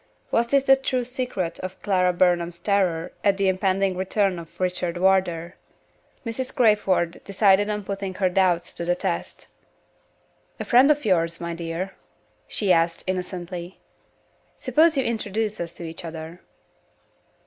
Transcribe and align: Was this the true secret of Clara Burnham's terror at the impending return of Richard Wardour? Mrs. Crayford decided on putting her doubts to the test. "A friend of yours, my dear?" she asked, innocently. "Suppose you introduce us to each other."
Was 0.31 0.47
this 0.47 0.63
the 0.63 0.75
true 0.75 1.05
secret 1.05 1.59
of 1.59 1.79
Clara 1.83 2.11
Burnham's 2.11 2.57
terror 2.59 3.11
at 3.23 3.37
the 3.37 3.47
impending 3.47 3.95
return 3.95 4.39
of 4.39 4.59
Richard 4.59 4.97
Wardour? 4.97 5.57
Mrs. 6.25 6.55
Crayford 6.55 7.21
decided 7.23 7.69
on 7.69 7.83
putting 7.83 8.15
her 8.15 8.27
doubts 8.27 8.73
to 8.73 8.83
the 8.83 8.95
test. 8.95 9.45
"A 10.59 10.65
friend 10.65 10.89
of 10.89 11.05
yours, 11.05 11.39
my 11.39 11.53
dear?" 11.53 11.93
she 12.47 12.73
asked, 12.73 13.03
innocently. 13.05 13.79
"Suppose 14.57 14.97
you 14.97 15.03
introduce 15.03 15.59
us 15.59 15.75
to 15.75 15.83
each 15.83 16.03
other." 16.03 16.41